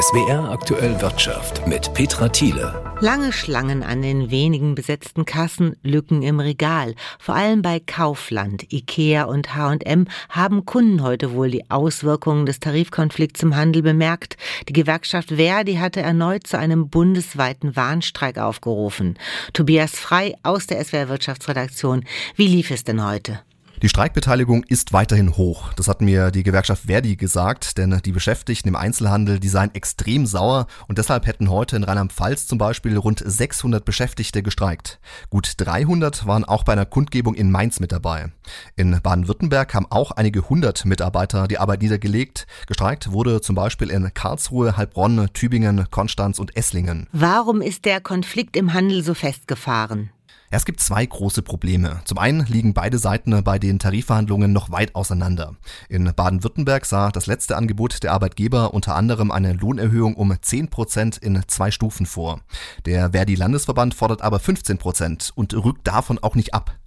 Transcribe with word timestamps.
SWR 0.00 0.50
aktuell 0.50 1.00
Wirtschaft 1.00 1.66
mit 1.66 1.92
Petra 1.92 2.28
Thiele. 2.28 2.94
Lange 3.00 3.32
Schlangen 3.32 3.82
an 3.82 4.00
den 4.00 4.30
wenigen 4.30 4.76
besetzten 4.76 5.24
Kassen, 5.24 5.74
Lücken 5.82 6.22
im 6.22 6.38
Regal. 6.38 6.94
Vor 7.18 7.34
allem 7.34 7.62
bei 7.62 7.80
Kaufland, 7.80 8.72
Ikea 8.72 9.24
und 9.24 9.56
H&M 9.56 10.06
haben 10.28 10.64
Kunden 10.66 11.02
heute 11.02 11.32
wohl 11.32 11.50
die 11.50 11.68
Auswirkungen 11.70 12.46
des 12.46 12.60
Tarifkonflikts 12.60 13.42
im 13.42 13.56
Handel 13.56 13.82
bemerkt. 13.82 14.36
Die 14.68 14.72
Gewerkschaft 14.72 15.30
Verdi 15.30 15.74
hatte 15.76 16.00
erneut 16.00 16.46
zu 16.46 16.58
einem 16.58 16.90
bundesweiten 16.90 17.74
Warnstreik 17.74 18.38
aufgerufen. 18.38 19.18
Tobias 19.52 19.98
Frei 19.98 20.34
aus 20.44 20.68
der 20.68 20.84
SWR 20.84 21.08
Wirtschaftsredaktion. 21.08 22.04
Wie 22.36 22.46
lief 22.46 22.70
es 22.70 22.84
denn 22.84 23.04
heute? 23.04 23.40
Die 23.80 23.88
Streikbeteiligung 23.88 24.64
ist 24.64 24.92
weiterhin 24.92 25.36
hoch. 25.36 25.72
Das 25.74 25.86
hat 25.86 26.00
mir 26.00 26.32
die 26.32 26.42
Gewerkschaft 26.42 26.86
Verdi 26.86 27.14
gesagt, 27.14 27.78
denn 27.78 28.00
die 28.04 28.10
Beschäftigten 28.10 28.66
im 28.68 28.74
Einzelhandel, 28.74 29.38
die 29.38 29.48
seien 29.48 29.72
extrem 29.72 30.26
sauer 30.26 30.66
und 30.88 30.98
deshalb 30.98 31.28
hätten 31.28 31.48
heute 31.48 31.76
in 31.76 31.84
Rheinland-Pfalz 31.84 32.48
zum 32.48 32.58
Beispiel 32.58 32.96
rund 32.96 33.22
600 33.24 33.84
Beschäftigte 33.84 34.42
gestreikt. 34.42 34.98
Gut 35.30 35.52
300 35.58 36.26
waren 36.26 36.44
auch 36.44 36.64
bei 36.64 36.72
einer 36.72 36.86
Kundgebung 36.86 37.34
in 37.34 37.52
Mainz 37.52 37.78
mit 37.78 37.92
dabei. 37.92 38.32
In 38.74 38.98
Baden-Württemberg 39.00 39.72
haben 39.74 39.86
auch 39.90 40.10
einige 40.10 40.48
hundert 40.48 40.84
Mitarbeiter 40.84 41.46
die 41.46 41.58
Arbeit 41.58 41.80
niedergelegt. 41.80 42.48
Gestreikt 42.66 43.12
wurde 43.12 43.40
zum 43.40 43.54
Beispiel 43.54 43.90
in 43.90 44.12
Karlsruhe, 44.12 44.76
Heilbronn, 44.76 45.28
Tübingen, 45.34 45.86
Konstanz 45.92 46.40
und 46.40 46.56
Esslingen. 46.56 47.06
Warum 47.12 47.60
ist 47.60 47.84
der 47.84 48.00
Konflikt 48.00 48.56
im 48.56 48.74
Handel 48.74 49.04
so 49.04 49.14
festgefahren? 49.14 50.10
Es 50.50 50.64
gibt 50.64 50.80
zwei 50.80 51.04
große 51.04 51.42
Probleme. 51.42 52.00
Zum 52.04 52.16
einen 52.16 52.46
liegen 52.46 52.72
beide 52.72 52.98
Seiten 52.98 53.44
bei 53.44 53.58
den 53.58 53.78
Tarifverhandlungen 53.78 54.50
noch 54.50 54.70
weit 54.70 54.94
auseinander. 54.94 55.56
In 55.90 56.10
Baden-Württemberg 56.14 56.86
sah 56.86 57.10
das 57.10 57.26
letzte 57.26 57.56
Angebot 57.56 58.02
der 58.02 58.12
Arbeitgeber 58.12 58.72
unter 58.72 58.96
anderem 58.96 59.30
eine 59.30 59.52
Lohnerhöhung 59.52 60.14
um 60.14 60.34
10 60.40 60.68
Prozent 60.68 61.18
in 61.18 61.42
zwei 61.48 61.70
Stufen 61.70 62.06
vor. 62.06 62.40
Der 62.86 63.10
Verdi-Landesverband 63.10 63.92
fordert 63.92 64.22
aber 64.22 64.38
15 64.38 64.78
Prozent 64.78 65.32
und 65.34 65.52
rückt 65.52 65.86
davon 65.86 66.18
auch 66.18 66.34
nicht 66.34 66.54
ab. 66.54 66.78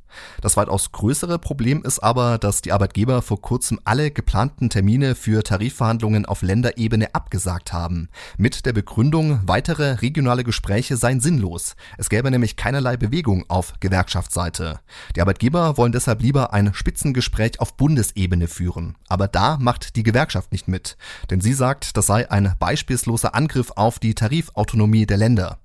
Das 0.41 0.57
weitaus 0.57 0.91
größere 0.91 1.39
Problem 1.39 1.83
ist 1.83 1.99
aber, 1.99 2.37
dass 2.37 2.61
die 2.61 2.71
Arbeitgeber 2.71 3.21
vor 3.21 3.41
kurzem 3.41 3.79
alle 3.83 4.11
geplanten 4.11 4.69
Termine 4.69 5.15
für 5.15 5.43
Tarifverhandlungen 5.43 6.25
auf 6.25 6.41
Länderebene 6.41 7.13
abgesagt 7.13 7.73
haben. 7.73 8.09
Mit 8.37 8.65
der 8.65 8.73
Begründung, 8.73 9.41
weitere 9.45 9.93
regionale 9.93 10.43
Gespräche 10.43 10.97
seien 10.97 11.19
sinnlos. 11.19 11.75
Es 11.97 12.09
gäbe 12.09 12.31
nämlich 12.31 12.55
keinerlei 12.55 12.97
Bewegung 12.97 13.45
auf 13.47 13.73
Gewerkschaftsseite. 13.79 14.79
Die 15.15 15.21
Arbeitgeber 15.21 15.77
wollen 15.77 15.91
deshalb 15.91 16.21
lieber 16.21 16.53
ein 16.53 16.73
Spitzengespräch 16.73 17.59
auf 17.59 17.77
Bundesebene 17.77 18.47
führen. 18.47 18.95
Aber 19.07 19.27
da 19.27 19.57
macht 19.57 19.95
die 19.95 20.03
Gewerkschaft 20.03 20.51
nicht 20.51 20.67
mit. 20.67 20.97
Denn 21.29 21.41
sie 21.41 21.53
sagt, 21.53 21.97
das 21.97 22.07
sei 22.07 22.29
ein 22.29 22.55
beispielsloser 22.59 23.35
Angriff 23.35 23.71
auf 23.75 23.99
die 23.99 24.15
Tarifautonomie 24.15 25.05
der 25.05 25.17
Länder. 25.17 25.59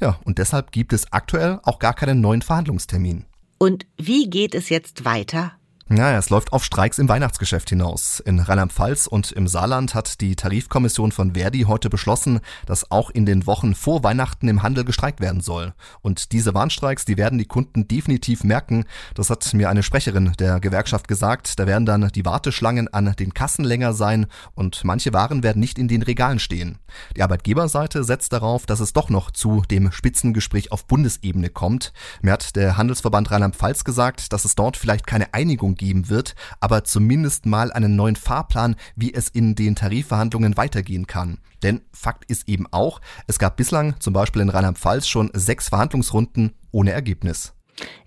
Ja, 0.00 0.18
und 0.24 0.38
deshalb 0.38 0.72
gibt 0.72 0.92
es 0.92 1.12
aktuell 1.12 1.60
auch 1.62 1.78
gar 1.78 1.94
keinen 1.94 2.20
neuen 2.20 2.42
Verhandlungstermin. 2.42 3.26
Und 3.62 3.86
wie 3.96 4.28
geht 4.28 4.56
es 4.56 4.70
jetzt 4.70 5.04
weiter? 5.04 5.52
Naja, 5.92 6.16
es 6.16 6.30
läuft 6.30 6.54
auf 6.54 6.64
Streiks 6.64 6.98
im 6.98 7.10
Weihnachtsgeschäft 7.10 7.68
hinaus. 7.68 8.18
In 8.20 8.40
Rheinland-Pfalz 8.40 9.06
und 9.06 9.30
im 9.30 9.46
Saarland 9.46 9.94
hat 9.94 10.22
die 10.22 10.36
Tarifkommission 10.36 11.12
von 11.12 11.34
Verdi 11.34 11.64
heute 11.68 11.90
beschlossen, 11.90 12.40
dass 12.64 12.90
auch 12.90 13.10
in 13.10 13.26
den 13.26 13.46
Wochen 13.46 13.74
vor 13.74 14.02
Weihnachten 14.02 14.48
im 14.48 14.62
Handel 14.62 14.86
gestreikt 14.86 15.20
werden 15.20 15.42
soll. 15.42 15.74
Und 16.00 16.32
diese 16.32 16.54
Warnstreiks, 16.54 17.04
die 17.04 17.18
werden 17.18 17.38
die 17.38 17.44
Kunden 17.44 17.88
definitiv 17.88 18.42
merken. 18.42 18.86
Das 19.14 19.28
hat 19.28 19.52
mir 19.52 19.68
eine 19.68 19.82
Sprecherin 19.82 20.32
der 20.38 20.60
Gewerkschaft 20.60 21.08
gesagt. 21.08 21.58
Da 21.58 21.66
werden 21.66 21.84
dann 21.84 22.08
die 22.08 22.24
Warteschlangen 22.24 22.88
an 22.88 23.12
den 23.18 23.34
Kassen 23.34 23.62
länger 23.62 23.92
sein 23.92 24.28
und 24.54 24.84
manche 24.84 25.12
Waren 25.12 25.42
werden 25.42 25.60
nicht 25.60 25.78
in 25.78 25.88
den 25.88 26.00
Regalen 26.00 26.38
stehen. 26.38 26.78
Die 27.18 27.22
Arbeitgeberseite 27.22 28.02
setzt 28.02 28.32
darauf, 28.32 28.64
dass 28.64 28.80
es 28.80 28.94
doch 28.94 29.10
noch 29.10 29.30
zu 29.30 29.60
dem 29.70 29.92
Spitzengespräch 29.92 30.72
auf 30.72 30.86
Bundesebene 30.86 31.50
kommt. 31.50 31.92
Mir 32.22 32.32
hat 32.32 32.56
der 32.56 32.78
Handelsverband 32.78 33.30
Rheinland-Pfalz 33.30 33.84
gesagt, 33.84 34.32
dass 34.32 34.46
es 34.46 34.54
dort 34.54 34.78
vielleicht 34.78 35.06
keine 35.06 35.34
Einigung 35.34 35.76
geben 35.82 36.08
wird, 36.08 36.36
aber 36.60 36.84
zumindest 36.84 37.44
mal 37.44 37.72
einen 37.72 37.96
neuen 37.96 38.14
Fahrplan, 38.14 38.76
wie 38.94 39.12
es 39.12 39.28
in 39.28 39.56
den 39.56 39.74
Tarifverhandlungen 39.74 40.56
weitergehen 40.56 41.08
kann. 41.08 41.38
Denn 41.64 41.80
Fakt 41.92 42.24
ist 42.30 42.48
eben 42.48 42.66
auch, 42.70 43.00
es 43.26 43.40
gab 43.40 43.56
bislang 43.56 43.98
zum 43.98 44.12
Beispiel 44.12 44.42
in 44.42 44.48
Rheinland-Pfalz 44.48 45.08
schon 45.08 45.30
sechs 45.34 45.68
Verhandlungsrunden 45.68 46.52
ohne 46.70 46.92
Ergebnis. 46.92 47.52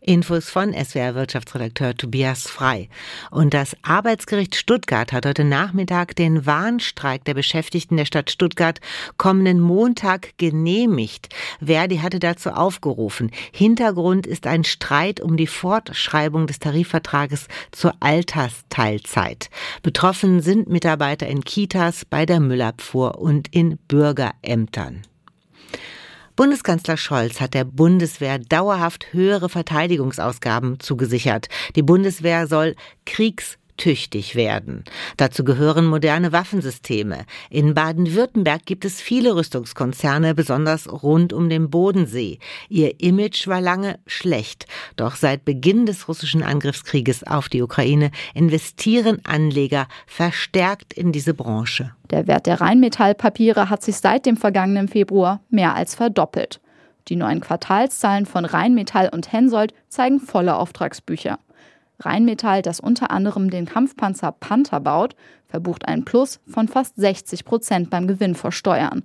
Infos 0.05 0.49
von 0.49 0.73
SWR 0.73 1.15
Wirtschaftsredakteur 1.15 1.95
Tobias 1.95 2.47
Frei. 2.47 2.89
Und 3.31 3.53
das 3.53 3.75
Arbeitsgericht 3.81 4.55
Stuttgart 4.55 5.11
hat 5.11 5.25
heute 5.25 5.43
Nachmittag 5.43 6.15
den 6.15 6.45
Warnstreik 6.45 7.25
der 7.25 7.33
Beschäftigten 7.33 7.97
der 7.97 8.05
Stadt 8.05 8.29
Stuttgart 8.29 8.79
kommenden 9.17 9.59
Montag 9.59 10.37
genehmigt. 10.37 11.29
Verdi 11.59 11.97
hatte 11.97 12.19
dazu 12.19 12.51
aufgerufen. 12.51 13.31
Hintergrund 13.51 14.27
ist 14.27 14.45
ein 14.45 14.63
Streit 14.63 15.19
um 15.19 15.37
die 15.37 15.47
Fortschreibung 15.47 16.45
des 16.45 16.59
Tarifvertrages 16.59 17.47
zur 17.71 17.93
Altersteilzeit. 17.99 19.49
Betroffen 19.81 20.41
sind 20.41 20.69
Mitarbeiter 20.69 21.27
in 21.27 21.43
Kitas, 21.43 22.05
bei 22.05 22.25
der 22.25 22.39
Müllabfuhr 22.39 23.17
und 23.17 23.47
in 23.53 23.77
Bürgerämtern. 23.87 25.01
Bundeskanzler 26.35 26.97
Scholz 26.97 27.39
hat 27.39 27.53
der 27.53 27.63
Bundeswehr 27.63 28.39
dauerhaft 28.39 29.13
höhere 29.13 29.47
Verteidigungsausgaben 29.47 30.81
zugesichert. 30.81 31.47
Die 31.77 31.81
Bundeswehr 31.81 32.47
soll 32.47 32.75
Kriegs 33.05 33.57
tüchtig 33.77 34.35
werden. 34.35 34.83
Dazu 35.17 35.43
gehören 35.43 35.85
moderne 35.85 36.31
Waffensysteme. 36.31 37.25
In 37.49 37.73
Baden-Württemberg 37.73 38.65
gibt 38.65 38.85
es 38.85 39.01
viele 39.01 39.35
Rüstungskonzerne, 39.35 40.35
besonders 40.35 40.91
rund 40.91 41.33
um 41.33 41.49
den 41.49 41.69
Bodensee. 41.69 42.39
Ihr 42.69 42.99
Image 42.99 43.47
war 43.47 43.61
lange 43.61 43.99
schlecht. 44.07 44.65
Doch 44.95 45.15
seit 45.15 45.45
Beginn 45.45 45.85
des 45.85 46.07
russischen 46.07 46.43
Angriffskrieges 46.43 47.25
auf 47.25 47.49
die 47.49 47.61
Ukraine 47.61 48.11
investieren 48.33 49.19
Anleger 49.23 49.87
verstärkt 50.07 50.93
in 50.93 51.11
diese 51.11 51.33
Branche. 51.33 51.91
Der 52.11 52.27
Wert 52.27 52.45
der 52.45 52.61
Rheinmetallpapiere 52.61 53.69
hat 53.69 53.83
sich 53.83 53.97
seit 53.97 54.25
dem 54.25 54.37
vergangenen 54.37 54.87
Februar 54.87 55.41
mehr 55.49 55.75
als 55.75 55.95
verdoppelt. 55.95 56.59
Die 57.07 57.15
neuen 57.15 57.39
Quartalszahlen 57.39 58.25
von 58.25 58.45
Rheinmetall 58.45 59.09
und 59.09 59.31
Hensoldt 59.31 59.73
zeigen 59.89 60.19
volle 60.19 60.55
Auftragsbücher. 60.55 61.39
Rheinmetall, 61.99 62.61
das 62.61 62.79
unter 62.79 63.11
anderem 63.11 63.49
den 63.49 63.65
Kampfpanzer 63.65 64.31
Panther 64.31 64.79
baut, 64.79 65.15
verbucht 65.47 65.87
ein 65.87 66.05
Plus 66.05 66.39
von 66.47 66.67
fast 66.67 66.95
60 66.97 67.45
Prozent 67.45 67.89
beim 67.89 68.07
Gewinn 68.07 68.35
vor 68.35 68.51
Steuern. 68.51 69.03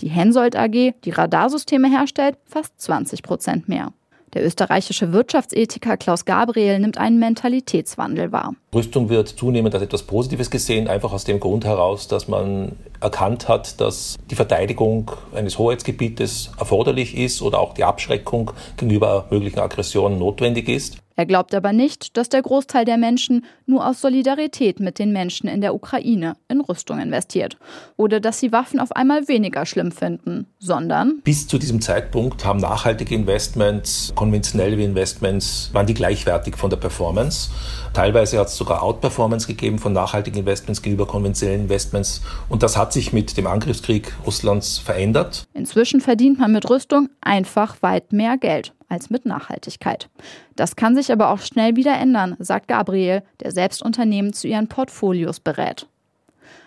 Die 0.00 0.08
Hensoldt 0.08 0.56
AG, 0.56 0.94
die 1.04 1.10
Radarsysteme 1.10 1.88
herstellt, 1.88 2.36
fast 2.44 2.80
20 2.80 3.22
Prozent 3.22 3.68
mehr. 3.68 3.92
Der 4.34 4.44
österreichische 4.44 5.12
Wirtschaftsethiker 5.12 5.96
Klaus 5.96 6.26
Gabriel 6.26 6.78
nimmt 6.78 6.98
einen 6.98 7.18
Mentalitätswandel 7.18 8.32
wahr. 8.32 8.54
Rüstung 8.74 9.08
wird 9.08 9.28
zunehmend 9.28 9.74
als 9.74 9.84
etwas 9.84 10.02
Positives 10.02 10.50
gesehen, 10.50 10.88
einfach 10.88 11.12
aus 11.12 11.24
dem 11.24 11.40
Grund 11.40 11.64
heraus, 11.64 12.06
dass 12.08 12.28
man 12.28 12.72
erkannt 13.00 13.48
hat, 13.48 13.80
dass 13.80 14.18
die 14.30 14.34
Verteidigung 14.34 15.12
eines 15.34 15.58
Hoheitsgebietes 15.58 16.50
erforderlich 16.58 17.16
ist 17.16 17.40
oder 17.40 17.60
auch 17.60 17.72
die 17.72 17.84
Abschreckung 17.84 18.50
gegenüber 18.76 19.26
möglichen 19.30 19.60
Aggressionen 19.60 20.18
notwendig 20.18 20.68
ist. 20.68 20.98
Er 21.16 21.24
glaubt 21.24 21.54
aber 21.54 21.72
nicht, 21.72 22.18
dass 22.18 22.28
der 22.28 22.42
Großteil 22.42 22.84
der 22.84 22.98
Menschen 22.98 23.46
nur 23.64 23.86
aus 23.86 24.02
Solidarität 24.02 24.80
mit 24.80 24.98
den 24.98 25.12
Menschen 25.12 25.48
in 25.48 25.62
der 25.62 25.74
Ukraine 25.74 26.36
in 26.48 26.60
Rüstung 26.60 27.00
investiert 27.00 27.56
oder 27.96 28.20
dass 28.20 28.38
sie 28.38 28.52
Waffen 28.52 28.78
auf 28.78 28.92
einmal 28.92 29.26
weniger 29.26 29.64
schlimm 29.64 29.92
finden, 29.92 30.46
sondern 30.58 31.22
bis 31.24 31.48
zu 31.48 31.58
diesem 31.58 31.80
Zeitpunkt 31.80 32.44
haben 32.44 32.60
nachhaltige 32.60 33.14
Investments, 33.14 34.12
konventionelle 34.14 34.76
Investments, 34.76 35.70
waren 35.72 35.86
die 35.86 35.94
gleichwertig 35.94 36.56
von 36.56 36.68
der 36.68 36.76
Performance. 36.76 37.48
Teilweise 37.94 38.38
hat 38.38 38.48
es 38.48 38.56
sogar 38.56 38.82
Outperformance 38.82 39.46
gegeben 39.46 39.78
von 39.78 39.94
nachhaltigen 39.94 40.40
Investments 40.40 40.82
gegenüber 40.82 41.06
konventionellen 41.06 41.62
Investments 41.62 42.20
und 42.50 42.62
das 42.62 42.76
hat 42.76 42.92
sich 42.92 43.14
mit 43.14 43.38
dem 43.38 43.46
Angriffskrieg 43.46 44.12
Russlands 44.26 44.76
verändert. 44.78 45.46
Inzwischen 45.54 46.02
verdient 46.02 46.38
man 46.38 46.52
mit 46.52 46.68
Rüstung 46.68 47.08
einfach 47.22 47.80
weit 47.80 48.12
mehr 48.12 48.36
Geld 48.36 48.74
als 48.88 49.10
mit 49.10 49.26
Nachhaltigkeit. 49.26 50.08
Das 50.54 50.76
kann 50.76 50.94
sich 50.94 51.12
aber 51.12 51.30
auch 51.30 51.40
schnell 51.40 51.76
wieder 51.76 51.96
ändern, 51.96 52.36
sagt 52.38 52.68
Gabriel, 52.68 53.22
der 53.40 53.52
selbst 53.52 53.82
Unternehmen 53.82 54.32
zu 54.32 54.48
ihren 54.48 54.68
Portfolios 54.68 55.40
berät. 55.40 55.86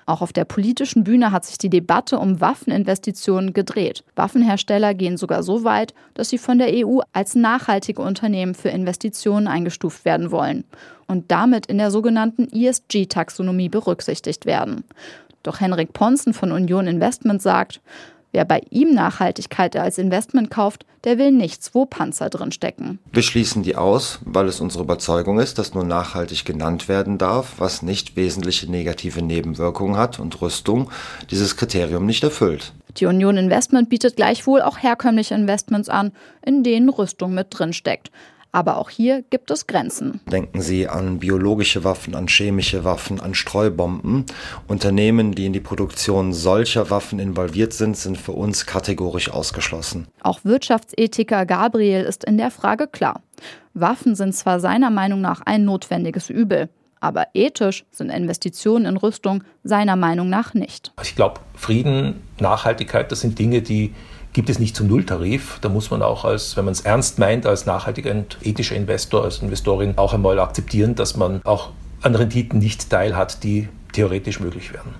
Auch 0.09 0.23
auf 0.23 0.33
der 0.33 0.45
politischen 0.45 1.03
Bühne 1.03 1.31
hat 1.31 1.45
sich 1.45 1.59
die 1.59 1.69
Debatte 1.69 2.17
um 2.17 2.41
Waffeninvestitionen 2.41 3.53
gedreht. 3.53 4.03
Waffenhersteller 4.15 4.95
gehen 4.95 5.17
sogar 5.17 5.43
so 5.43 5.63
weit, 5.63 5.93
dass 6.15 6.29
sie 6.29 6.39
von 6.39 6.57
der 6.57 6.69
EU 6.73 7.01
als 7.13 7.35
nachhaltige 7.35 8.01
Unternehmen 8.01 8.55
für 8.55 8.69
Investitionen 8.69 9.47
eingestuft 9.47 10.05
werden 10.05 10.31
wollen 10.31 10.63
und 11.05 11.29
damit 11.29 11.67
in 11.67 11.77
der 11.77 11.91
sogenannten 11.91 12.47
ESG-Taxonomie 12.51 13.69
berücksichtigt 13.69 14.47
werden. 14.47 14.83
Doch 15.43 15.59
Henrik 15.59 15.93
Ponzen 15.93 16.33
von 16.33 16.51
Union 16.51 16.87
Investment 16.87 17.43
sagt, 17.43 17.79
Wer 18.31 18.45
bei 18.45 18.61
ihm 18.69 18.93
Nachhaltigkeit 18.93 19.75
als 19.75 19.97
Investment 19.97 20.51
kauft, 20.51 20.85
der 21.03 21.17
will 21.17 21.31
nichts, 21.31 21.73
wo 21.73 21.85
Panzer 21.85 22.29
drin 22.29 22.51
stecken. 22.51 22.99
Wir 23.11 23.23
schließen 23.23 23.63
die 23.63 23.75
aus, 23.75 24.19
weil 24.23 24.47
es 24.47 24.59
unsere 24.59 24.83
Überzeugung 24.83 25.39
ist, 25.39 25.57
dass 25.57 25.73
nur 25.73 25.83
nachhaltig 25.83 26.45
genannt 26.45 26.87
werden 26.87 27.17
darf, 27.17 27.55
was 27.57 27.81
nicht 27.81 28.15
wesentliche 28.15 28.69
negative 28.69 29.23
Nebenwirkungen 29.23 29.97
hat 29.97 30.19
und 30.19 30.41
Rüstung 30.41 30.91
dieses 31.31 31.57
Kriterium 31.57 32.05
nicht 32.05 32.23
erfüllt. 32.23 32.73
Die 32.97 33.05
Union 33.05 33.37
Investment 33.37 33.89
bietet 33.89 34.15
gleichwohl 34.15 34.61
auch 34.61 34.77
herkömmliche 34.77 35.33
Investments 35.33 35.89
an, 35.89 36.11
in 36.45 36.63
denen 36.63 36.89
Rüstung 36.89 37.33
mit 37.33 37.47
drin 37.49 37.73
steckt. 37.73 38.11
Aber 38.51 38.77
auch 38.77 38.89
hier 38.89 39.23
gibt 39.29 39.51
es 39.51 39.67
Grenzen. 39.67 40.21
Denken 40.25 40.61
Sie 40.61 40.87
an 40.87 41.19
biologische 41.19 41.83
Waffen, 41.83 42.15
an 42.15 42.27
chemische 42.27 42.83
Waffen, 42.83 43.19
an 43.19 43.35
Streubomben. 43.35 44.25
Unternehmen, 44.67 45.35
die 45.35 45.45
in 45.45 45.53
die 45.53 45.59
Produktion 45.59 46.33
solcher 46.33 46.89
Waffen 46.89 47.19
involviert 47.19 47.73
sind, 47.73 47.95
sind 47.95 48.17
für 48.17 48.31
uns 48.31 48.65
kategorisch 48.65 49.29
ausgeschlossen. 49.29 50.07
Auch 50.23 50.39
Wirtschaftsethiker 50.43 51.45
Gabriel 51.45 52.03
ist 52.03 52.23
in 52.23 52.37
der 52.37 52.49
Frage 52.49 52.87
klar. 52.87 53.21
Waffen 53.75 54.15
sind 54.15 54.33
zwar 54.33 54.59
seiner 54.59 54.89
Meinung 54.89 55.21
nach 55.21 55.41
ein 55.45 55.63
notwendiges 55.63 56.29
Übel, 56.29 56.69
aber 56.99 57.27
ethisch 57.33 57.85
sind 57.91 58.09
Investitionen 58.09 58.85
in 58.85 58.97
Rüstung 58.97 59.43
seiner 59.63 59.95
Meinung 59.95 60.29
nach 60.29 60.53
nicht. 60.53 60.91
Ich 61.01 61.15
glaube, 61.15 61.39
Frieden, 61.55 62.21
Nachhaltigkeit, 62.39 63.11
das 63.11 63.21
sind 63.21 63.39
Dinge, 63.39 63.61
die 63.61 63.93
gibt 64.33 64.49
es 64.49 64.59
nicht 64.59 64.75
zum 64.75 64.87
Nulltarif. 64.87 65.59
Da 65.61 65.69
muss 65.69 65.91
man 65.91 66.01
auch 66.01 66.25
als, 66.25 66.55
wenn 66.57 66.65
man 66.65 66.71
es 66.71 66.81
ernst 66.81 67.19
meint, 67.19 67.45
als 67.45 67.65
nachhaltiger 67.65 68.11
und 68.11 68.37
ethischer 68.41 68.75
Investor, 68.75 69.23
als 69.23 69.39
Investorin 69.39 69.97
auch 69.97 70.13
einmal 70.13 70.39
akzeptieren, 70.39 70.95
dass 70.95 71.15
man 71.15 71.41
auch 71.43 71.71
an 72.01 72.15
Renditen 72.15 72.59
nicht 72.59 72.89
teilhat, 72.89 73.43
die 73.43 73.67
theoretisch 73.91 74.39
möglich 74.39 74.73
wären. 74.73 74.95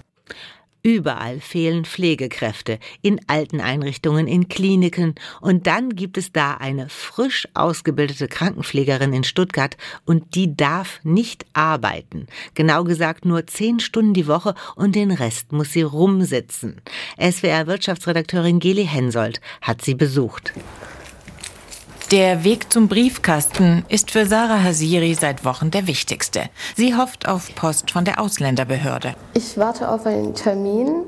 Überall 0.82 1.42
fehlen 1.42 1.84
Pflegekräfte, 1.84 2.80
in 3.02 3.20
Alteneinrichtungen, 3.28 4.28
in 4.28 4.48
Kliniken. 4.48 5.16
Und 5.42 5.68
dann 5.68 5.96
gibt 5.96 6.18
es 6.18 6.32
da 6.32 6.54
eine 6.54 6.88
frisch 6.88 7.48
ausgebildete 7.54 8.30
Krankenpflegerin 8.30 9.12
in 9.12 9.26
Stuttgart 9.26 9.76
und 10.06 10.36
die 10.36 10.56
darf 10.56 11.02
nicht 11.04 11.46
arbeiten. 11.52 12.28
Genau 12.54 12.86
gesagt 12.86 13.26
nur 13.26 13.46
zehn 13.46 13.82
Stunden 13.82 14.14
die 14.14 14.28
Woche 14.28 14.56
und 14.76 14.96
den 14.96 15.12
Rest 15.12 15.52
muss 15.52 15.74
sie 15.74 15.82
rumsitzen. 15.82 16.82
SWR-Wirtschaftsredakteurin 17.20 18.60
Geli 18.60 18.86
Hensoldt 18.86 19.42
hat 19.62 19.82
sie 19.82 19.96
besucht. 19.96 20.54
Der 22.12 22.44
Weg 22.44 22.74
zum 22.74 22.88
Briefkasten 22.88 23.86
ist 23.88 24.10
für 24.10 24.26
Sarah 24.26 24.64
Hasiri 24.64 25.14
seit 25.14 25.46
Wochen 25.46 25.70
der 25.70 25.86
wichtigste. 25.86 26.50
Sie 26.76 26.96
hofft 26.96 27.28
auf 27.28 27.54
Post 27.54 27.92
von 27.92 28.04
der 28.04 28.20
Ausländerbehörde. 28.20 29.14
Ich 29.36 29.60
warte 29.60 29.88
auf 29.88 30.08
einen 30.08 30.34
Termin 30.34 31.04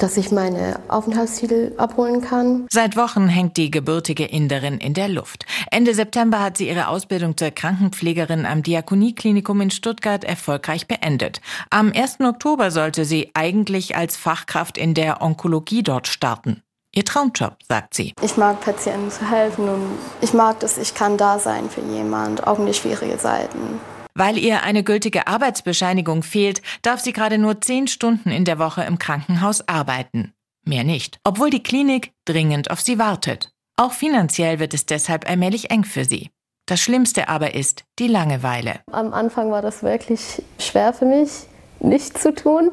dass 0.00 0.16
ich 0.16 0.32
meine 0.32 0.80
Aufenthaltstitel 0.88 1.72
abholen 1.76 2.20
kann. 2.20 2.66
Seit 2.68 2.96
Wochen 2.96 3.28
hängt 3.28 3.56
die 3.56 3.70
gebürtige 3.70 4.24
Inderin 4.24 4.78
in 4.78 4.92
der 4.92 5.06
Luft. 5.06 5.46
Ende 5.70 5.94
September 5.94 6.40
hat 6.40 6.56
sie 6.56 6.68
ihre 6.68 6.88
Ausbildung 6.88 7.36
zur 7.36 7.52
Krankenpflegerin 7.52 8.44
am 8.44 8.64
Diakonieklinikum 8.64 9.60
in 9.60 9.70
Stuttgart 9.70 10.24
erfolgreich 10.24 10.88
beendet. 10.88 11.40
Am 11.70 11.92
1. 11.92 12.22
Oktober 12.22 12.72
sollte 12.72 13.04
sie 13.04 13.30
eigentlich 13.34 13.96
als 13.96 14.16
Fachkraft 14.16 14.78
in 14.78 14.94
der 14.94 15.22
Onkologie 15.22 15.84
dort 15.84 16.08
starten. 16.08 16.63
Ihr 16.94 17.04
Traumjob, 17.04 17.56
sagt 17.68 17.94
sie. 17.94 18.12
Ich 18.22 18.36
mag 18.36 18.60
Patienten 18.60 19.10
zu 19.10 19.28
helfen 19.28 19.68
und 19.68 19.98
ich 20.20 20.32
mag 20.32 20.60
dass 20.60 20.78
ich 20.78 20.94
kann 20.94 21.16
da 21.18 21.40
sein 21.40 21.68
für 21.68 21.80
jemand, 21.80 22.46
auch 22.46 22.58
in 22.60 22.66
die 22.66 22.74
schwierige 22.74 23.18
Zeiten. 23.18 23.80
Weil 24.14 24.38
ihr 24.38 24.62
eine 24.62 24.84
gültige 24.84 25.26
Arbeitsbescheinigung 25.26 26.22
fehlt, 26.22 26.62
darf 26.82 27.00
sie 27.00 27.12
gerade 27.12 27.36
nur 27.36 27.60
zehn 27.60 27.88
Stunden 27.88 28.30
in 28.30 28.44
der 28.44 28.60
Woche 28.60 28.84
im 28.84 29.00
Krankenhaus 29.00 29.68
arbeiten. 29.68 30.32
Mehr 30.64 30.84
nicht, 30.84 31.18
obwohl 31.24 31.50
die 31.50 31.62
Klinik 31.62 32.12
dringend 32.24 32.70
auf 32.70 32.80
sie 32.80 32.98
wartet. 32.98 33.50
Auch 33.76 33.92
finanziell 33.92 34.60
wird 34.60 34.72
es 34.72 34.86
deshalb 34.86 35.28
allmählich 35.28 35.72
eng 35.72 35.82
für 35.82 36.04
sie. 36.04 36.30
Das 36.66 36.80
Schlimmste 36.80 37.28
aber 37.28 37.54
ist 37.54 37.84
die 37.98 38.06
Langeweile. 38.06 38.80
Am 38.92 39.12
Anfang 39.12 39.50
war 39.50 39.62
das 39.62 39.82
wirklich 39.82 40.42
schwer 40.60 40.92
für 40.92 41.06
mich, 41.06 41.30
nichts 41.80 42.22
zu 42.22 42.32
tun. 42.32 42.70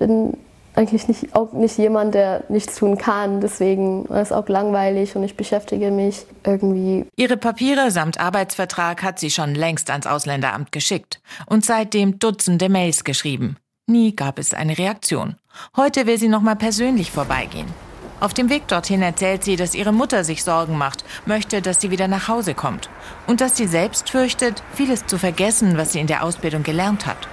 Bin 0.00 0.36
eigentlich 0.74 1.08
nicht, 1.08 1.34
auch 1.34 1.52
nicht 1.52 1.78
jemand, 1.78 2.14
der 2.14 2.44
nichts 2.48 2.76
tun 2.76 2.96
kann. 2.96 3.40
Deswegen 3.40 4.04
ist 4.06 4.10
es 4.10 4.32
auch 4.32 4.48
langweilig 4.48 5.14
und 5.16 5.22
ich 5.22 5.36
beschäftige 5.36 5.90
mich 5.90 6.24
irgendwie. 6.44 7.06
Ihre 7.16 7.36
Papiere 7.36 7.90
samt 7.90 8.18
Arbeitsvertrag 8.18 9.02
hat 9.02 9.18
sie 9.18 9.30
schon 9.30 9.54
längst 9.54 9.90
ans 9.90 10.06
Ausländeramt 10.06 10.72
geschickt 10.72 11.20
und 11.46 11.64
seitdem 11.64 12.18
Dutzende 12.18 12.68
Mails 12.68 13.04
geschrieben. 13.04 13.56
Nie 13.86 14.14
gab 14.14 14.38
es 14.38 14.54
eine 14.54 14.78
Reaktion. 14.78 15.36
Heute 15.76 16.06
will 16.06 16.18
sie 16.18 16.28
noch 16.28 16.40
mal 16.40 16.56
persönlich 16.56 17.10
vorbeigehen. 17.10 17.66
Auf 18.20 18.32
dem 18.32 18.50
Weg 18.50 18.68
dorthin 18.68 19.02
erzählt 19.02 19.42
sie, 19.42 19.56
dass 19.56 19.74
ihre 19.74 19.92
Mutter 19.92 20.22
sich 20.22 20.44
Sorgen 20.44 20.78
macht, 20.78 21.04
möchte, 21.26 21.60
dass 21.60 21.80
sie 21.80 21.90
wieder 21.90 22.06
nach 22.06 22.28
Hause 22.28 22.54
kommt 22.54 22.88
und 23.26 23.40
dass 23.40 23.56
sie 23.56 23.66
selbst 23.66 24.10
fürchtet, 24.10 24.62
vieles 24.74 25.06
zu 25.06 25.18
vergessen, 25.18 25.76
was 25.76 25.92
sie 25.92 25.98
in 25.98 26.06
der 26.06 26.22
Ausbildung 26.22 26.62
gelernt 26.62 27.04
hat. 27.04 27.28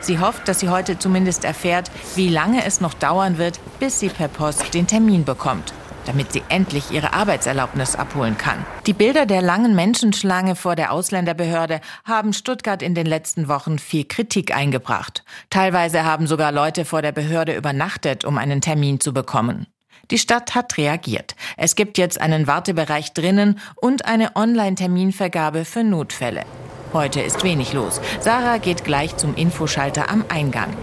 Sie 0.00 0.18
hofft, 0.18 0.48
dass 0.48 0.60
sie 0.60 0.68
heute 0.68 0.98
zumindest 0.98 1.44
erfährt, 1.44 1.90
wie 2.14 2.28
lange 2.28 2.64
es 2.64 2.80
noch 2.80 2.94
dauern 2.94 3.38
wird, 3.38 3.60
bis 3.80 4.00
sie 4.00 4.08
per 4.08 4.28
Post 4.28 4.74
den 4.74 4.86
Termin 4.86 5.24
bekommt, 5.24 5.74
damit 6.06 6.32
sie 6.32 6.42
endlich 6.48 6.90
ihre 6.90 7.12
Arbeitserlaubnis 7.12 7.96
abholen 7.96 8.38
kann. 8.38 8.64
Die 8.86 8.92
Bilder 8.92 9.26
der 9.26 9.42
langen 9.42 9.74
Menschenschlange 9.74 10.54
vor 10.56 10.76
der 10.76 10.92
Ausländerbehörde 10.92 11.80
haben 12.04 12.32
Stuttgart 12.32 12.82
in 12.82 12.94
den 12.94 13.06
letzten 13.06 13.48
Wochen 13.48 13.78
viel 13.78 14.04
Kritik 14.04 14.54
eingebracht. 14.54 15.24
Teilweise 15.50 16.04
haben 16.04 16.26
sogar 16.26 16.52
Leute 16.52 16.84
vor 16.84 17.02
der 17.02 17.12
Behörde 17.12 17.56
übernachtet, 17.56 18.24
um 18.24 18.38
einen 18.38 18.60
Termin 18.60 19.00
zu 19.00 19.12
bekommen. 19.12 19.66
Die 20.10 20.18
Stadt 20.18 20.54
hat 20.54 20.78
reagiert. 20.78 21.34
Es 21.56 21.74
gibt 21.74 21.98
jetzt 21.98 22.20
einen 22.20 22.46
Wartebereich 22.46 23.12
drinnen 23.12 23.58
und 23.76 24.06
eine 24.06 24.36
Online-Terminvergabe 24.36 25.66
für 25.66 25.84
Notfälle. 25.84 26.44
Heute 26.92 27.20
ist 27.20 27.44
wenig 27.44 27.74
los. 27.74 28.00
Sarah 28.20 28.58
geht 28.58 28.84
gleich 28.84 29.16
zum 29.16 29.34
Infoschalter 29.34 30.10
am 30.10 30.24
Eingang. 30.28 30.74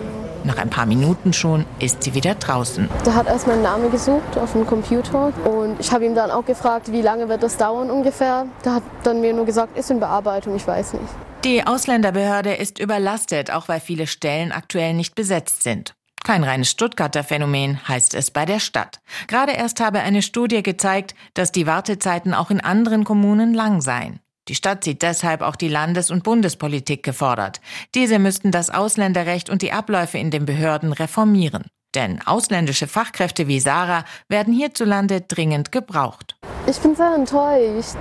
Nach 0.44 0.57
ein 0.57 0.69
paar 0.69 0.86
Minuten 0.86 1.34
schon 1.34 1.66
ist 1.80 2.04
sie 2.04 2.13
wieder 2.13 2.36
draußen. 2.36 2.88
Der 3.04 3.16
hat 3.16 3.25
erst 3.25 3.48
meinen 3.48 3.63
Namen 3.63 3.90
gesucht 3.90 4.38
auf 4.38 4.52
dem 4.52 4.68
Computer 4.68 5.34
und 5.44 5.80
ich 5.80 5.92
habe 5.92 6.06
ihm 6.06 6.13
dann 6.13 6.30
auch 6.30 6.46
gefragt, 6.46 6.92
wie 6.92 7.02
lange 7.02 7.28
wird 7.28 7.42
das 7.42 7.57
dauern 7.57 7.90
ungefähr. 7.90 8.46
Der 8.63 8.75
hat 8.75 8.84
dann 9.04 9.22
mir 9.22 9.34
nur 9.34 9.46
gesagt, 9.46 9.75
ist 9.75 9.90
in 9.90 10.00
Bearbeitung, 10.00 10.56
ich 10.56 10.68
weiß 10.68 10.94
nicht. 10.94 11.10
Die 11.44 11.66
Ausländerbehörde 11.66 12.54
ist 12.54 12.80
überlastet, 12.80 13.50
auch 13.50 13.68
weil 13.68 13.80
viele 13.80 14.06
Stellen 14.06 14.52
aktuell 14.52 14.94
nicht 14.94 15.16
besetzt 15.16 15.63
sind. 15.63 15.96
Kein 16.24 16.44
reines 16.44 16.69
Stuttgarter 16.69 17.24
Phänomen, 17.24 17.80
heißt 17.88 18.13
es 18.13 18.30
bei 18.30 18.46
der 18.46 18.60
Stadt. 18.60 19.00
Gerade 19.28 19.54
erst 19.54 19.80
habe 19.80 20.00
eine 20.00 20.22
Studie 20.22 20.62
gezeigt, 20.62 21.16
dass 21.34 21.52
die 21.52 21.66
Wartezeiten 21.66 22.36
auch 22.36 22.52
in 22.52 22.62
anderen 22.62 23.04
Kommunen 23.04 23.56
lang 23.56 23.81
seien. 23.81 24.19
Die 24.47 24.56
Stadt 24.56 24.83
sieht 24.83 25.01
deshalb 25.01 25.42
auch 25.42 25.56
die 25.56 25.68
Landes- 25.68 26.12
und 26.12 26.24
Bundespolitik 26.24 27.01
gefordert. 27.01 27.62
Diese 27.95 28.19
müssten 28.19 28.51
das 28.51 28.69
Ausländerrecht 28.69 29.50
und 29.50 29.62
die 29.62 29.71
Abläufe 29.71 30.18
in 30.19 30.30
den 30.30 30.45
Behörden 30.45 30.94
reformieren. 30.94 31.65
Denn 31.95 32.21
ausländische 32.25 32.88
Fachkräfte 32.88 33.47
wie 33.47 33.59
Sarah 33.59 34.06
werden 34.27 34.53
hierzulande 34.53 35.21
dringend 35.21 35.71
gebraucht. 35.71 36.35
Ich 36.68 36.78
bin 36.78 36.95
sehr 36.95 37.16
enttäuscht. 37.16 37.95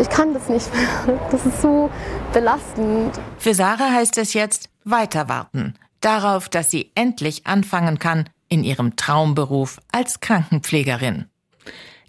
Ich 0.00 0.08
kann 0.08 0.34
das 0.34 0.48
nicht 0.48 0.72
mehr. 0.74 1.20
Das 1.30 1.44
ist 1.46 1.62
so 1.62 1.90
belastend. 2.32 3.18
Für 3.38 3.54
Sarah 3.54 3.92
heißt 3.92 4.18
es 4.18 4.32
jetzt 4.32 4.70
weiter 4.84 5.28
warten. 5.28 5.74
Darauf, 6.00 6.48
dass 6.48 6.70
sie 6.70 6.90
endlich 6.94 7.46
anfangen 7.46 7.98
kann 7.98 8.28
in 8.48 8.64
ihrem 8.64 8.96
Traumberuf 8.96 9.80
als 9.92 10.20
Krankenpflegerin. 10.20 11.26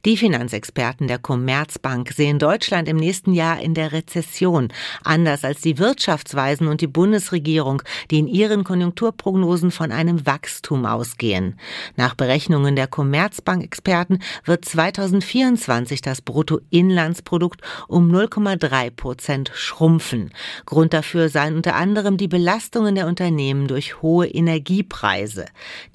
Die 0.05 0.15
Finanzexperten 0.15 1.07
der 1.07 1.17
Commerzbank 1.17 2.13
sehen 2.13 2.37
Deutschland 2.37 2.87
im 2.87 2.97
nächsten 2.97 3.33
Jahr 3.33 3.59
in 3.59 3.73
der 3.73 3.91
Rezession, 3.91 4.69
anders 5.03 5.43
als 5.43 5.61
die 5.61 5.79
Wirtschaftsweisen 5.79 6.67
und 6.67 6.81
die 6.81 6.87
Bundesregierung, 6.87 7.81
die 8.11 8.19
in 8.19 8.27
ihren 8.27 8.63
Konjunkturprognosen 8.63 9.71
von 9.71 9.91
einem 9.91 10.25
Wachstum 10.25 10.85
ausgehen. 10.85 11.59
Nach 11.95 12.13
Berechnungen 12.13 12.75
der 12.75 12.87
Commerzbank-Experten 12.87 14.19
wird 14.45 14.65
2024 14.65 16.01
das 16.01 16.21
Bruttoinlandsprodukt 16.21 17.61
um 17.87 18.11
0,3 18.11 18.91
Prozent 18.91 19.51
schrumpfen. 19.55 20.29
Grund 20.67 20.93
dafür 20.93 21.29
seien 21.29 21.55
unter 21.55 21.75
anderem 21.75 22.17
die 22.17 22.27
Belastungen 22.27 22.93
der 22.93 23.07
Unternehmen 23.07 23.67
durch 23.67 24.01
hohe 24.03 24.27
Energiepreise. 24.27 25.45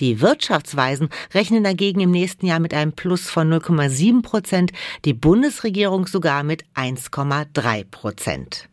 Die 0.01 0.21
Wirtschaftsweisen 0.21 1.09
rechnen 1.33 1.63
dagegen 1.63 2.01
im 2.01 2.11
nächsten 2.11 2.47
Jahr 2.47 2.61
mit 2.61 2.75
einem 2.75 2.93
Plus 2.93 3.31
von 3.31 3.49
0,7 3.53 3.93
7 4.03 4.23
Prozent, 4.23 4.73
die 5.05 5.15
Bundesregierung 5.15 6.09
sogar 6.09 6.43
mit 6.43 6.65
1,3 6.75 7.85
Prozent. 7.89 8.69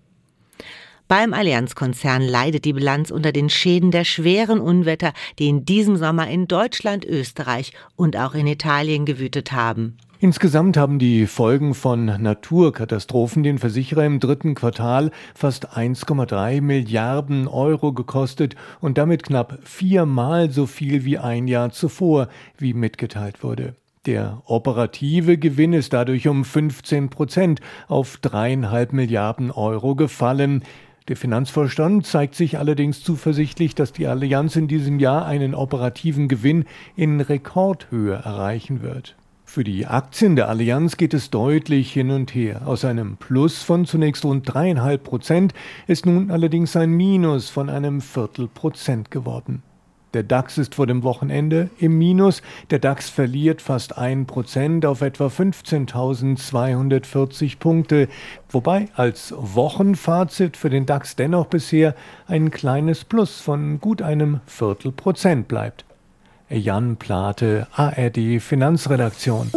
Beim 1.07 1.35
Allianzkonzern 1.35 2.23
leidet 2.23 2.65
die 2.65 2.73
Bilanz 2.73 3.11
unter 3.11 3.31
den 3.31 3.51
Schäden 3.51 3.91
der 3.91 4.05
schweren 4.05 4.59
Unwetter, 4.59 5.13
die 5.37 5.47
in 5.47 5.65
diesem 5.65 5.97
Sommer 5.97 6.27
in 6.27 6.47
Deutschland, 6.47 7.05
Österreich 7.05 7.73
und 7.95 8.17
auch 8.17 8.33
in 8.33 8.47
Italien 8.47 9.05
gewütet 9.05 9.51
haben. 9.51 9.97
Insgesamt 10.19 10.77
haben 10.77 10.97
die 10.97 11.27
Folgen 11.27 11.75
von 11.75 12.05
Naturkatastrophen 12.05 13.43
den 13.43 13.59
Versicherer 13.59 14.05
im 14.05 14.19
dritten 14.19 14.55
Quartal 14.55 15.11
fast 15.35 15.77
1,3 15.77 16.59
Milliarden 16.61 17.47
Euro 17.47 17.93
gekostet 17.93 18.55
und 18.81 18.97
damit 18.97 19.21
knapp 19.21 19.59
viermal 19.63 20.49
so 20.49 20.65
viel 20.65 21.05
wie 21.05 21.19
ein 21.19 21.47
Jahr 21.47 21.69
zuvor, 21.69 22.29
wie 22.57 22.73
mitgeteilt 22.73 23.43
wurde. 23.43 23.75
Der 24.05 24.41
operative 24.45 25.37
Gewinn 25.37 25.73
ist 25.73 25.91
dadurch 25.91 26.29
um 26.29 26.45
15 26.45 27.09
Prozent 27.09 27.59
auf 27.89 28.15
dreieinhalb 28.17 28.93
Milliarden 28.93 29.51
Euro 29.51 29.93
gefallen. 29.93 30.63
Der 31.09 31.17
Finanzvorstand 31.17 32.05
zeigt 32.05 32.35
sich 32.35 32.57
allerdings 32.57 33.03
zuversichtlich, 33.03 33.75
dass 33.75 33.91
die 33.91 34.07
Allianz 34.07 34.55
in 34.55 34.69
diesem 34.69 34.99
Jahr 34.99 35.25
einen 35.25 35.53
operativen 35.53 36.29
Gewinn 36.29 36.63
in 36.95 37.19
Rekordhöhe 37.19 38.13
erreichen 38.13 38.81
wird. 38.81 39.17
Für 39.43 39.65
die 39.65 39.85
Aktien 39.85 40.37
der 40.37 40.47
Allianz 40.47 40.95
geht 40.95 41.13
es 41.13 41.29
deutlich 41.29 41.91
hin 41.91 42.11
und 42.11 42.33
her. 42.33 42.67
Aus 42.67 42.85
einem 42.85 43.17
Plus 43.17 43.63
von 43.63 43.85
zunächst 43.85 44.23
rund 44.23 44.53
dreieinhalb 44.53 45.03
Prozent 45.03 45.53
ist 45.87 46.05
nun 46.05 46.31
allerdings 46.31 46.75
ein 46.77 46.91
Minus 46.91 47.49
von 47.49 47.69
einem 47.69 47.99
Viertelprozent 47.99 49.11
geworden. 49.11 49.63
Der 50.13 50.23
DAX 50.23 50.57
ist 50.57 50.73
vor 50.73 50.87
dem 50.87 51.03
Wochenende 51.03 51.69
im 51.77 51.99
Minus. 51.99 52.41
Der 52.71 52.79
DAX 52.79 53.09
verliert 53.09 53.61
fast 53.61 53.95
ein 53.97 54.25
Prozent 54.25 54.85
auf 54.85 55.01
etwa 55.01 55.27
15.240 55.27 57.59
Punkte, 57.59 58.07
wobei 58.49 58.87
als 58.95 59.33
Wochenfazit 59.37 60.57
für 60.57 60.71
den 60.71 60.87
DAX 60.87 61.15
dennoch 61.15 61.45
bisher 61.45 61.93
ein 62.27 62.49
kleines 62.49 63.05
Plus 63.05 63.39
von 63.39 63.79
gut 63.79 64.01
einem 64.01 64.39
Viertelprozent 64.47 65.47
bleibt. 65.47 65.85
Jan 66.49 66.97
Plate, 66.97 67.67
ARD 67.75 68.41
Finanzredaktion. 68.41 69.51